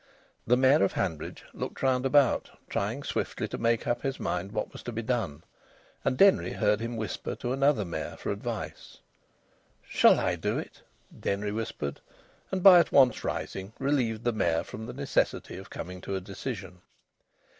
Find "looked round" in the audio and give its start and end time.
1.53-2.07